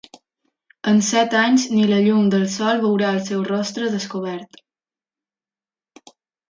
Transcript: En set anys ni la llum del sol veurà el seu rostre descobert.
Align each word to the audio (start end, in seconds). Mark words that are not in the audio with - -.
En 0.91 1.01
set 1.07 1.35
anys 1.41 1.65
ni 1.75 1.85
la 1.91 1.99
llum 2.07 2.25
del 2.37 2.47
sol 2.55 2.83
veurà 2.87 3.13
el 3.19 3.23
seu 3.29 3.45
rostre 3.53 3.95
descobert. 3.99 4.63